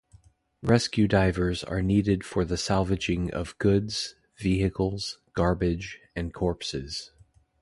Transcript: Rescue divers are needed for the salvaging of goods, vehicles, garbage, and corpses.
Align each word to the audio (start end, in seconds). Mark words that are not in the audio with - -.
Rescue 0.63 1.07
divers 1.07 1.63
are 1.63 1.83
needed 1.83 2.23
for 2.25 2.43
the 2.43 2.57
salvaging 2.57 3.29
of 3.35 3.55
goods, 3.59 4.15
vehicles, 4.35 5.19
garbage, 5.35 5.99
and 6.15 6.33
corpses. 6.33 7.11